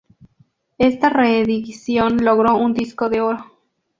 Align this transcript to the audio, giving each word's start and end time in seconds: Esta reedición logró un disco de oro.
Esta 0.79 1.09
reedición 1.09 2.25
logró 2.25 2.57
un 2.57 2.73
disco 2.73 3.07
de 3.11 3.21
oro. 3.21 3.51